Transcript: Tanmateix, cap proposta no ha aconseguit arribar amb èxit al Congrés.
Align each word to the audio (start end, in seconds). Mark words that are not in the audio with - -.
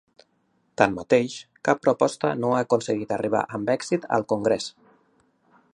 Tanmateix, 0.81 1.35
cap 1.69 1.83
proposta 1.83 2.31
no 2.41 2.49
ha 2.55 2.63
aconseguit 2.67 3.15
arribar 3.19 3.45
amb 3.59 3.73
èxit 3.75 4.09
al 4.17 4.27
Congrés. 4.33 4.71